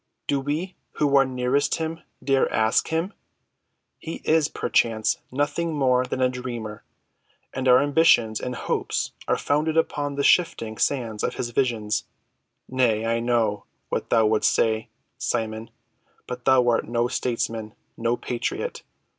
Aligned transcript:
Do 0.25 0.39
we 0.39 0.77
who 0.93 1.15
are 1.15 1.25
nearest 1.27 1.75
him 1.75 2.01
dare 2.23 2.51
ask 2.51 2.87
him? 2.87 3.13
He 3.99 4.23
is, 4.25 4.47
perchance, 4.47 5.19
nothing 5.31 5.75
more 5.75 6.05
than 6.07 6.21
a 6.23 6.27
dreamer, 6.27 6.83
and 7.53 7.67
our 7.67 7.79
ambitions 7.79 8.39
and 8.39 8.55
hopes 8.55 9.11
are 9.27 9.37
founded 9.37 9.77
upon 9.77 10.15
the 10.15 10.23
shifting 10.23 10.79
sands 10.79 11.21
of 11.23 11.35
his 11.35 11.51
visions. 11.51 12.05
Nay, 12.67 13.05
I 13.05 13.19
know 13.19 13.65
what 13.89 14.09
thou 14.09 14.25
wouldst 14.25 14.51
say, 14.55 14.89
Simon. 15.19 15.69
But 16.25 16.45
thou 16.45 16.67
art 16.69 16.87
no 16.89 17.07
statesman—no 17.07 18.17
patriot. 18.17 18.81